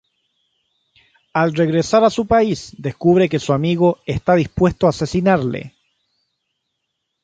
[1.31, 5.75] Al regresar a su país descubre que su amigo está dispuesto a asesinarle.